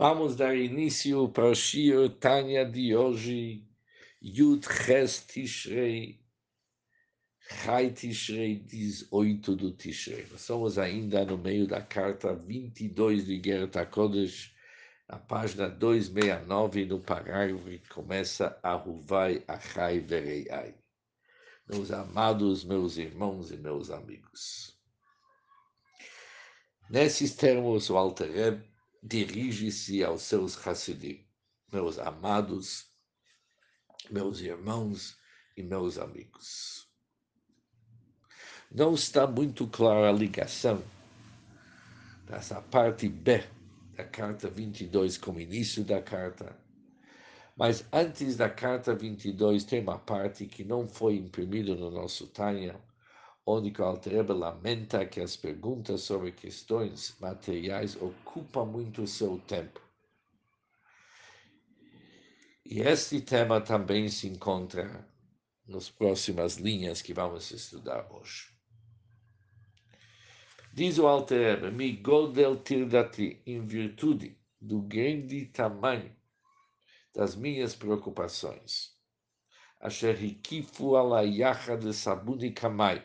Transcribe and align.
Vamos 0.00 0.34
dar 0.34 0.56
início 0.56 1.28
para 1.28 1.50
o 1.50 1.54
Shir 1.54 2.08
Tanya 2.18 2.64
de 2.64 2.96
hoje, 2.96 3.68
Yud 4.22 4.66
Ches 4.66 5.22
Tishrei, 5.26 6.18
Chai 7.38 7.90
Tishrei, 7.90 8.60
18 8.60 9.54
do 9.54 9.70
Tishrei. 9.72 10.26
Nós 10.30 10.40
estamos 10.40 10.78
ainda 10.78 11.22
no 11.26 11.36
meio 11.36 11.66
da 11.66 11.82
carta 11.82 12.34
22 12.34 13.26
de 13.26 13.42
Gerta 13.44 13.84
Kodesh, 13.84 14.54
na 15.06 15.18
página 15.18 15.68
269, 15.68 16.86
no 16.86 16.98
parágrafo 16.98 17.64
que 17.64 17.86
começa 17.90 18.58
a 18.62 18.72
Ruvai 18.72 19.44
Achai 19.46 20.00
Vereiai. 20.00 20.74
Meus 21.68 21.90
amados, 21.90 22.64
meus 22.64 22.96
irmãos 22.96 23.52
e 23.52 23.58
meus 23.58 23.90
amigos. 23.90 24.74
Nesses 26.88 27.34
termos, 27.34 27.90
o 27.90 27.98
Alter 27.98 28.69
dirige-se 29.02 30.04
aos 30.04 30.22
seus 30.22 30.66
Hassidim, 30.66 31.24
meus 31.72 31.98
amados, 31.98 32.86
meus 34.10 34.40
irmãos 34.40 35.16
e 35.56 35.62
meus 35.62 35.98
amigos. 35.98 36.88
Não 38.70 38.94
está 38.94 39.26
muito 39.26 39.66
clara 39.66 40.10
a 40.10 40.12
ligação 40.12 40.82
dessa 42.26 42.60
parte 42.60 43.08
B 43.08 43.42
da 43.96 44.04
carta 44.04 44.48
22 44.48 45.18
como 45.18 45.40
início 45.40 45.84
da 45.84 46.00
carta, 46.00 46.56
mas 47.56 47.84
antes 47.92 48.36
da 48.36 48.48
carta 48.48 48.94
22 48.94 49.64
tem 49.64 49.80
uma 49.82 49.98
parte 49.98 50.46
que 50.46 50.64
não 50.64 50.88
foi 50.88 51.16
imprimida 51.16 51.74
no 51.74 51.90
nosso 51.90 52.26
Tânia, 52.28 52.80
onde 53.50 53.72
o 53.80 53.84
Altreba 53.84 54.32
lamenta 54.32 55.04
que 55.04 55.20
as 55.20 55.36
perguntas 55.36 56.02
sobre 56.02 56.32
questões 56.32 57.16
materiais 57.18 57.96
ocupam 57.96 58.64
muito 58.64 59.06
seu 59.06 59.38
tempo. 59.38 59.80
E 62.64 62.80
este 62.80 63.20
tema 63.20 63.60
também 63.60 64.08
se 64.08 64.28
encontra 64.28 65.04
nas 65.66 65.90
próximas 65.90 66.56
linhas 66.56 67.02
que 67.02 67.12
vamos 67.12 67.50
estudar 67.50 68.06
hoje. 68.12 68.54
Diz 70.72 70.98
o 70.98 71.06
Alter 71.08 71.72
mi 71.72 71.96
godel 71.96 72.62
tirdati, 72.62 73.42
em 73.44 73.66
virtude 73.66 74.38
do 74.60 74.82
grande 74.82 75.46
tamanho 75.46 76.14
das 77.12 77.34
minhas 77.34 77.74
preocupações. 77.74 78.96
Asher 79.80 80.22
hikifu 80.22 80.96
ala 80.96 81.22
de 81.26 81.92
sabuni 81.92 82.52
kamai, 82.52 83.02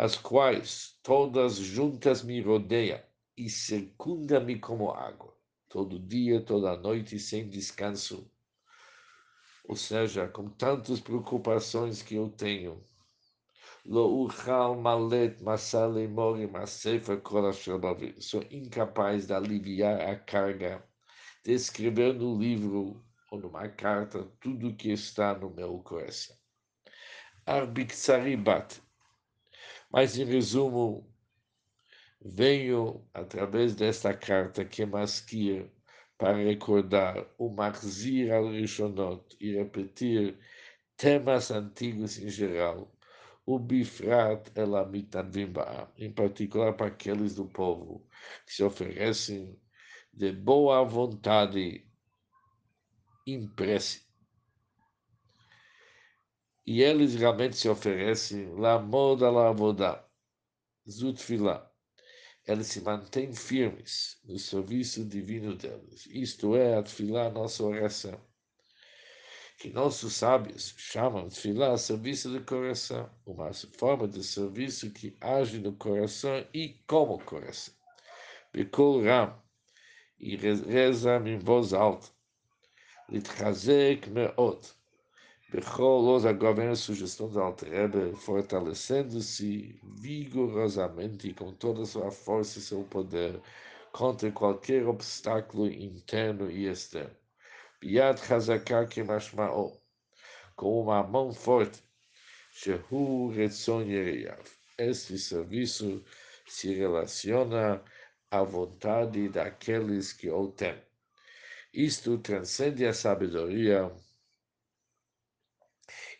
as 0.00 0.16
quais 0.16 0.98
todas 1.02 1.56
juntas 1.56 2.22
me 2.22 2.40
rodeiam 2.40 2.98
e 3.36 3.50
circundam-me 3.50 4.58
como 4.58 4.90
água, 4.90 5.36
todo 5.68 5.98
dia, 5.98 6.40
toda 6.40 6.74
noite, 6.74 7.18
sem 7.18 7.50
descanso. 7.50 8.32
Ou 9.68 9.76
seja, 9.76 10.26
com 10.26 10.48
tantas 10.48 11.00
preocupações 11.00 12.00
que 12.00 12.14
eu 12.14 12.30
tenho. 12.30 12.82
Lo 13.84 14.26
malet 14.80 15.36
Sou 18.20 18.42
incapaz 18.50 19.26
de 19.26 19.34
aliviar 19.34 20.00
a 20.00 20.16
carga, 20.16 20.82
de 21.44 21.52
escrever 21.52 22.14
no 22.14 22.38
livro 22.38 23.04
ou 23.30 23.38
numa 23.38 23.68
carta 23.68 24.26
tudo 24.40 24.68
o 24.68 24.74
que 24.74 24.92
está 24.92 25.34
no 25.34 25.50
meu 25.50 25.78
coração. 25.80 26.34
Arbixaribat, 27.44 28.80
mas, 29.90 30.16
em 30.18 30.24
resumo, 30.24 31.06
venho, 32.24 33.04
através 33.12 33.74
desta 33.74 34.14
carta 34.14 34.64
que 34.64 34.86
masquia, 34.86 35.70
para 36.16 36.36
recordar 36.36 37.26
o 37.38 37.48
Marzir 37.48 38.30
al-Rishonot 38.30 39.36
e 39.40 39.54
repetir 39.54 40.38
temas 40.96 41.50
antigos 41.50 42.18
em 42.18 42.28
geral, 42.28 42.92
o 43.46 43.58
Bifrat 43.58 44.50
el 44.54 44.76
Amitanvim 44.76 45.52
em 45.96 46.12
particular 46.12 46.74
para 46.74 46.88
aqueles 46.88 47.34
do 47.34 47.46
povo 47.46 48.06
que 48.46 48.52
se 48.52 48.62
oferecem 48.62 49.58
de 50.12 50.30
boa 50.30 50.84
vontade 50.84 51.86
impressa 53.26 54.09
e 56.70 56.82
eles 56.82 57.16
realmente 57.16 57.56
se 57.56 57.68
oferecem 57.68 58.54
lá 58.54 58.78
moda 58.78 59.28
lá 59.28 59.52
moda. 59.52 60.04
Zutfila 60.88 61.68
eles 62.46 62.68
se 62.68 62.80
mantêm 62.80 63.32
firmes 63.34 64.20
no 64.24 64.38
serviço 64.38 65.04
divino 65.04 65.56
deles. 65.56 66.06
Isto 66.06 66.54
é 66.54 66.76
a 66.76 66.82
tefilá, 66.84 67.28
nossa 67.28 67.64
oração. 67.64 68.20
Que 69.58 69.70
nossos 69.70 70.14
sábios 70.14 70.72
chamam 70.78 71.28
tefilá 71.28 71.76
serviço 71.76 72.30
do 72.30 72.44
coração. 72.44 73.10
Uma 73.26 73.52
forma 73.52 74.06
de 74.06 74.22
serviço 74.22 74.92
que 74.92 75.16
age 75.20 75.58
no 75.58 75.72
coração 75.72 76.46
e 76.54 76.80
como 76.86 77.18
coração. 77.18 77.74
Bekol 78.52 79.02
Ram. 79.02 79.36
E 80.20 80.36
reza 80.36 81.16
em 81.16 81.38
voz 81.40 81.72
alta. 81.72 82.06
Litchazek 83.08 84.08
meot 84.08 84.79
Agora 86.28 86.70
a 86.70 86.76
sugestão 86.76 87.28
da 87.28 87.42
Altrebe, 87.42 88.14
fortalecendo-se 88.14 89.80
vigorosamente 89.82 91.28
e 91.28 91.34
com 91.34 91.52
toda 91.52 91.84
sua 91.84 92.12
força 92.12 92.60
e 92.60 92.62
seu 92.62 92.84
poder 92.84 93.40
contra 93.90 94.30
qualquer 94.30 94.86
obstáculo 94.86 95.66
interno 95.66 96.48
e 96.48 96.68
externo. 96.68 97.16
Biad 97.80 98.20
Hazaká 98.32 98.86
Kemashmao, 98.86 99.82
com 100.54 100.82
uma 100.82 101.02
mão 101.02 101.32
forte, 101.32 101.82
Shehu 102.52 103.30
Retzon 103.30 103.82
Yeriav. 103.82 104.44
Este 104.78 105.18
serviço 105.18 106.04
se 106.46 106.72
relaciona 106.72 107.82
à 108.30 108.44
vontade 108.44 109.28
daqueles 109.28 110.12
que 110.12 110.30
o 110.30 110.52
temem. 110.52 110.80
Isto 111.74 112.18
transcende 112.18 112.86
a 112.86 112.92
sabedoria 112.92 113.90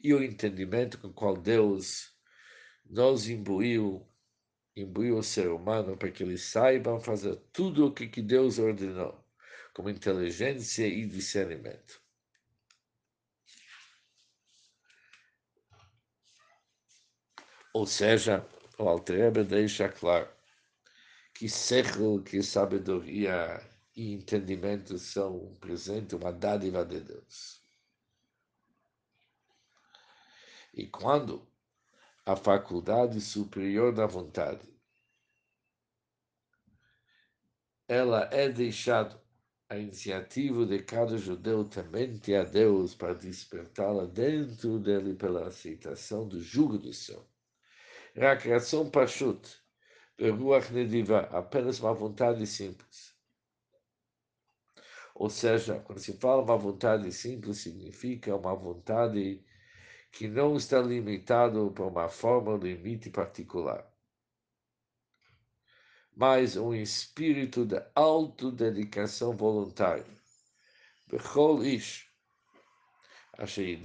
e 0.00 0.14
o 0.14 0.22
entendimento 0.22 0.98
com 0.98 1.08
o 1.08 1.12
qual 1.12 1.36
Deus 1.36 2.12
nos 2.84 3.28
imbuiu, 3.28 4.06
imbuiu 4.76 5.18
o 5.18 5.22
ser 5.22 5.48
humano 5.48 5.96
para 5.96 6.10
que 6.10 6.22
eles 6.22 6.42
saibam 6.42 7.00
fazer 7.00 7.36
tudo 7.52 7.86
o 7.86 7.92
que 7.92 8.22
Deus 8.22 8.58
ordenou, 8.58 9.24
com 9.74 9.88
inteligência 9.90 10.86
e 10.86 11.06
discernimento. 11.06 12.00
Ou 17.74 17.86
seja, 17.86 18.46
o 18.78 18.88
Altrebe 18.88 19.44
deixa 19.44 19.88
claro 19.88 20.28
que 21.34 21.48
sechel, 21.48 22.22
que 22.24 22.42
sabedoria 22.42 23.60
e 23.94 24.12
entendimento 24.12 24.98
são 24.98 25.36
um 25.36 25.54
presente, 25.56 26.16
uma 26.16 26.32
dádiva 26.32 26.84
de 26.84 27.00
Deus. 27.00 27.67
E 30.78 30.86
quando 30.86 31.44
a 32.24 32.36
faculdade 32.36 33.20
superior 33.20 33.92
da 33.92 34.06
vontade 34.06 34.62
ela 37.88 38.30
é 38.32 38.48
deixada 38.48 39.20
a 39.68 39.76
iniciativa 39.76 40.64
de 40.64 40.80
cada 40.84 41.18
judeu 41.18 41.64
temente 41.64 42.32
a 42.32 42.44
Deus 42.44 42.94
para 42.94 43.12
despertá-la 43.12 44.04
dentro 44.04 44.78
dele 44.78 45.14
pela 45.14 45.48
aceitação 45.48 46.28
do 46.28 46.40
jugo 46.40 46.78
do 46.78 46.92
céu. 46.92 47.28
Recreação 48.14 48.88
pachut, 48.88 49.60
Ruach 50.16 50.72
Nediva, 50.72 51.22
apenas 51.32 51.80
uma 51.80 51.92
vontade 51.92 52.46
simples. 52.46 53.16
Ou 55.12 55.28
seja, 55.28 55.80
quando 55.80 55.98
se 55.98 56.12
fala 56.18 56.42
uma 56.42 56.56
vontade 56.56 57.10
simples, 57.10 57.58
significa 57.58 58.36
uma 58.36 58.54
vontade 58.54 59.44
que 60.17 60.27
não 60.27 60.55
está 60.55 60.79
limitado 60.79 61.71
por 61.71 61.87
uma 61.87 62.07
forma 62.09 62.51
ou 62.51 62.57
limite 62.57 63.09
particular, 63.09 63.91
mas 66.15 66.55
um 66.55 66.73
espírito 66.73 67.65
de 67.65 67.81
autodedicação 67.95 69.35
voluntária. 69.35 70.05
Bechol 71.07 71.63
ish, 71.63 72.07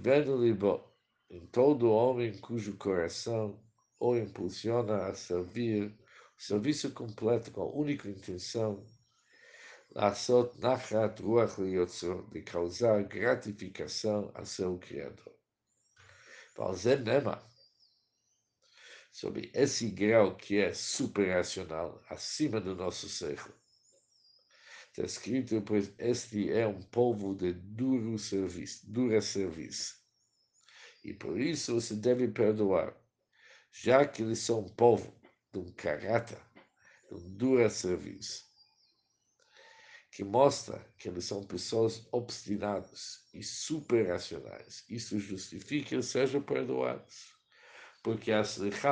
vendo 0.03 0.37
libo, 0.37 0.85
em 1.31 1.47
todo 1.47 1.91
homem 1.91 2.39
cujo 2.39 2.77
coração 2.77 3.59
o 3.99 4.17
impulsiona 4.17 5.07
a 5.07 5.15
servir, 5.15 5.99
o 6.37 6.43
serviço 6.43 6.93
completo 6.93 7.51
com 7.51 7.63
a 7.63 7.73
única 7.73 8.09
intenção 8.09 8.87
לעשות 9.97 10.65
נחת 10.65 11.21
רוח 11.21 11.59
ליוצרו, 11.59 12.23
de 12.33 12.43
causar 12.43 13.03
gratificação 13.03 14.31
a 14.35 14.45
seu 14.45 14.79
Criador. 14.79 15.35
Fazer 16.56 17.00
Nema 17.00 17.44
sobre 19.12 19.52
esse 19.54 19.90
grau 19.90 20.36
que 20.36 20.58
é 20.58 20.74
superracional, 20.74 22.04
acima 22.10 22.62
do 22.62 22.76
nosso 22.76 23.10
século. 23.10 23.54
Está 24.90 25.04
escrito, 25.04 25.62
pois 25.64 25.92
este 25.98 26.52
é 26.52 26.68
um 26.68 26.82
povo 26.82 27.34
de 27.34 27.54
duro 27.54 28.18
serviço, 28.20 28.92
dura 28.92 29.20
serviço. 29.22 29.96
E 31.04 31.14
por 31.14 31.40
isso 31.40 31.74
você 31.74 31.96
deve 31.96 32.28
perdoar, 32.28 32.96
já 33.72 34.06
que 34.06 34.22
eles 34.22 34.40
são 34.40 34.60
um 34.60 34.70
povo 34.70 35.20
de 35.52 35.60
um 35.60 35.72
caráter, 35.74 36.40
de 37.10 37.16
um 37.16 37.36
dura 37.36 37.70
serviço, 37.72 38.53
que 40.14 40.24
mostra 40.24 40.80
que 40.98 41.10
eles 41.10 41.26
são 41.26 41.44
pessoas 41.44 42.08
obstinadas 42.12 43.28
e 43.34 43.42
superracionais. 43.42 44.86
Isso 44.88 45.18
justifica 45.18 45.90
que 45.90 46.04
sejam 46.04 46.40
perdoados, 46.40 47.34
porque 48.04 48.32
a 48.32 48.44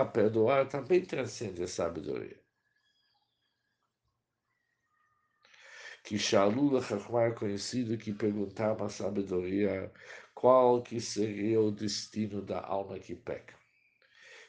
perdoar 0.06 0.68
também 0.68 1.06
transcende 1.06 1.62
a 1.62 1.68
sabedoria. 1.68 2.42
que 6.04 6.18
Shalula 6.18 6.82
Chachmar 6.82 7.36
conhecido 7.36 7.96
que 7.96 8.12
perguntava 8.12 8.88
à 8.88 8.90
sabedoria 8.90 9.92
qual 10.34 10.82
que 10.82 11.00
seria 11.00 11.62
o 11.62 11.72
destino 11.72 12.42
da 12.42 12.60
alma 12.60 12.98
que 12.98 13.16
peca. 13.16 13.56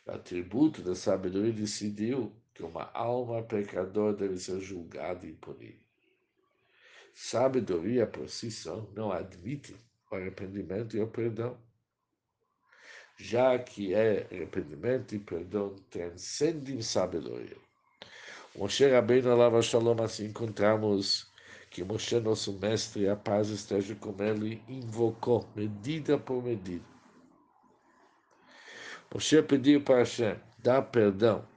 O 0.06 0.12
atributo 0.12 0.82
da 0.82 0.94
sabedoria 0.94 1.52
decidiu 1.52 2.34
que 2.54 2.62
uma 2.62 2.90
alma 2.94 3.42
pecadora 3.42 4.16
deve 4.16 4.38
ser 4.38 4.60
julgada 4.60 5.26
e 5.26 5.34
punida. 5.34 5.92
Sabedoria 7.14 8.06
por 8.06 8.29
si 8.29 8.50
só 8.50 8.87
não 8.94 9.12
admite 9.12 9.76
o 10.11 10.17
arrependimento 10.17 10.97
e 10.97 11.00
o 11.00 11.06
perdão, 11.06 11.59
já 13.19 13.59
que 13.59 13.94
é 13.94 14.26
arrependimento 14.31 15.14
e 15.14 15.19
perdão 15.19 15.76
transcendem 15.91 16.81
sabedoria. 16.82 17.56
Moshe 18.55 18.87
Rabbeinu 18.87 19.31
Alava 19.31 19.62
Shalom, 19.62 20.03
assim 20.03 20.26
encontramos 20.26 21.31
que 21.70 21.82
Moshe, 21.82 22.20
nosso 22.20 22.53
mestre, 22.59 23.09
a 23.09 23.17
paz 23.17 23.49
esteja 23.49 23.94
com 23.94 24.15
ele, 24.23 24.62
invocou, 24.69 25.49
medida 25.56 26.19
por 26.19 26.43
medida. 26.43 26.85
Moshe 29.12 29.43
pediu 29.43 29.82
para 29.82 29.99
Hashem, 29.99 30.38
dá 30.58 30.82
perdão. 30.82 31.49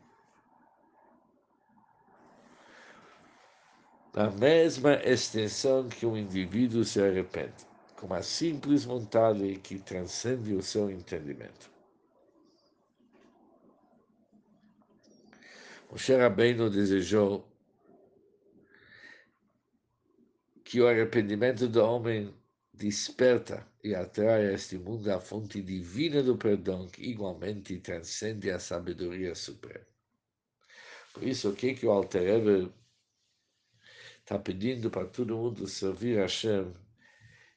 Na 4.15 4.31
mesma 4.31 4.94
extensão 5.03 5.89
que 5.89 6.06
um 6.06 6.15
indivíduo 6.15 6.85
se 6.85 7.01
arrepende, 7.01 7.67
com 7.97 8.06
uma 8.06 8.23
simples 8.23 8.85
vontade 8.85 9.57
que 9.57 9.77
transcende 9.77 10.53
o 10.53 10.63
seu 10.63 10.89
entendimento. 10.89 11.69
Moshe 15.91 16.15
Rabbeinu 16.15 16.69
desejou 16.69 17.45
que 20.63 20.79
o 20.79 20.88
arrependimento 20.88 21.67
do 21.67 21.83
homem 21.83 22.33
desperta 22.73 23.67
e 23.83 23.94
atrai 23.94 24.47
a 24.47 24.53
este 24.53 24.77
mundo 24.77 25.12
a 25.12 25.19
fonte 25.19 25.62
divina 25.62 26.23
do 26.23 26.38
perdão, 26.38 26.88
que 26.88 27.03
igualmente 27.03 27.77
transcende 27.79 28.50
a 28.50 28.59
sabedoria 28.59 29.35
suprema. 29.35 29.85
Por 31.13 31.23
isso, 31.23 31.50
o 31.50 31.56
que, 31.56 31.73
que 31.73 31.85
o 31.85 31.91
Alter 31.91 32.71
está 34.25 34.39
pedindo 34.39 34.89
para 34.89 35.06
todo 35.06 35.38
mundo 35.38 35.68
servir 35.68 36.18
a 36.18 36.24
Hashem 36.24 36.74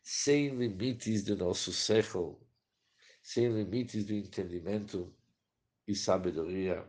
sem 0.02 0.50
limites 0.50 1.24
do 1.24 1.34
nosso 1.34 1.72
século, 1.72 2.38
sem 3.22 3.48
limites 3.48 4.04
do 4.04 4.12
entendimento 4.12 5.10
e 5.86 5.94
sabedoria, 5.94 6.86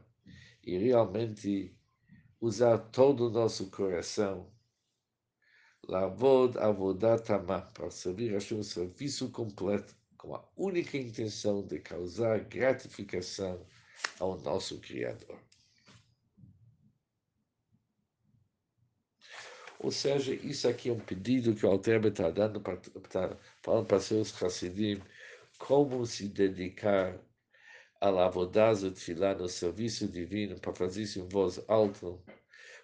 e 0.61 0.77
realmente 0.77 1.73
usar 2.41 2.77
todo 2.77 3.27
o 3.27 3.29
nosso 3.29 3.71
coração 3.71 4.51
Lavod 5.87 6.57
Avodat 6.59 7.23
para 7.73 7.89
servir 7.89 8.35
a 8.35 8.53
um 8.53 8.61
serviço 8.61 9.31
completo, 9.31 9.95
com 10.17 10.35
a 10.35 10.45
única 10.57 10.97
intenção 10.97 11.65
de 11.65 11.79
causar 11.79 12.41
gratificação 12.41 13.65
ao 14.19 14.37
nosso 14.41 14.77
Criador. 14.81 15.48
Ou 19.79 19.91
seja, 19.91 20.33
isso 20.33 20.67
aqui 20.67 20.89
é 20.89 20.93
um 20.93 20.99
pedido 20.99 21.55
que 21.55 21.65
o 21.65 21.69
Alter 21.69 22.05
está 22.05 22.29
dando 22.29 22.59
para, 22.59 22.77
para, 22.77 23.37
falando 23.61 23.87
para 23.87 23.99
seus 23.99 24.43
Hassidim, 24.43 25.01
como 25.57 26.05
se 26.05 26.27
dedicar 26.27 27.17
a 28.01 28.09
lavodaz 28.09 28.81
de 28.81 29.15
no 29.15 29.47
serviço 29.47 30.07
divino, 30.07 30.59
para 30.59 30.73
fazer 30.73 31.03
isso 31.03 31.19
em 31.19 31.27
voz 31.29 31.63
alta, 31.69 32.07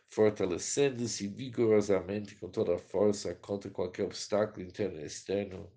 fortalecendo-se 0.09 1.27
vigorosamente 1.27 2.35
com 2.35 2.49
toda 2.49 2.75
a 2.75 2.79
força 2.79 3.35
contra 3.35 3.69
qualquer 3.69 4.03
obstáculo 4.03 4.65
interno 4.65 4.99
e 5.01 5.05
externo, 5.05 5.69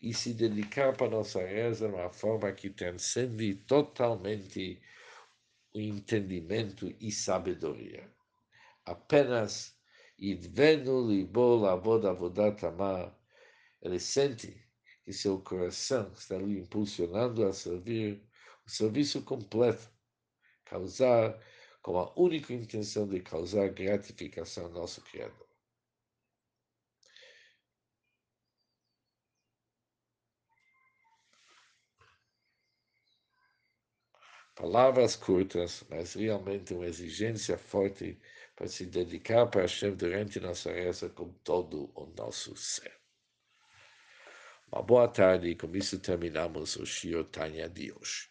e 0.00 0.14
se 0.14 0.32
dedicar 0.32 0.96
para 0.96 1.10
nossa 1.10 1.40
reza 1.40 1.88
de 1.88 1.94
uma 1.94 2.10
forma 2.10 2.52
que 2.52 2.70
transcende 2.70 3.54
totalmente 3.54 4.80
o 5.74 5.80
entendimento 5.80 6.94
e 7.00 7.10
sabedoria. 7.10 8.08
Apenas 8.84 9.79
Idvenu 10.20 11.08
libo 11.08 11.56
lavod 11.56 12.04
avodat 12.04 12.62
amar, 12.66 13.18
ele 13.80 13.98
sente 13.98 14.62
que 15.02 15.14
seu 15.14 15.40
coração 15.40 16.12
está 16.12 16.36
ali 16.36 16.58
impulsionando 16.58 17.46
a 17.46 17.54
servir 17.54 18.22
o 18.66 18.70
serviço 18.70 19.22
completo, 19.24 19.90
causar 20.66 21.42
com 21.80 21.98
a 21.98 22.12
única 22.20 22.52
intenção 22.52 23.08
de 23.08 23.20
causar 23.20 23.70
gratificação 23.70 24.66
ao 24.66 24.72
nosso 24.72 25.00
Criador. 25.00 25.48
Palavras 34.54 35.16
curtas, 35.16 35.82
mas 35.88 36.12
realmente 36.12 36.74
uma 36.74 36.84
exigência 36.84 37.56
forte 37.56 38.20
para 38.60 38.68
se 38.68 38.84
dedicar 38.84 39.46
para 39.46 39.62
Hashem 39.62 39.96
durante 39.96 40.38
nossa 40.38 40.70
reza 40.70 41.08
com 41.08 41.32
todo 41.42 41.90
o 41.94 42.04
nosso 42.14 42.54
ser. 42.54 42.92
Uma 44.70 44.82
boa 44.82 45.08
tarde 45.08 45.48
e 45.48 45.56
com 45.56 45.74
isso 45.74 45.98
terminamos 45.98 46.76
o 46.76 46.84
Shio 46.84 47.24
Tanya 47.24 47.70
de 47.70 47.90
hoje. 47.90 48.29